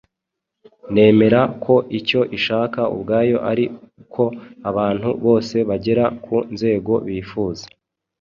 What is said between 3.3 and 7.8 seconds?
ari uko abantu bose bagera ku nzego bifuza